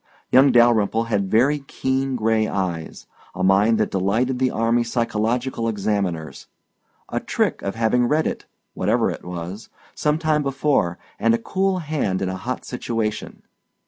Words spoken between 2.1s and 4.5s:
gray eyes, a mind that delighted the